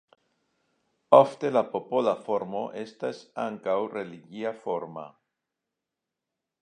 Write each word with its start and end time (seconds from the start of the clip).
Ofte 1.17 1.51
la 1.57 1.61
popola 1.75 2.15
formo 2.29 2.63
estas 2.85 3.19
ankaŭ 3.47 3.77
religia 3.99 4.55
forma. 4.65 5.05